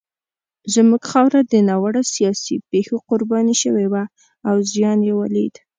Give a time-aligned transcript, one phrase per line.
[0.73, 4.03] زموږ خاوره د ناوړه سیاسي پېښو قرباني شوې وه
[4.49, 5.55] او زیان یې ولید.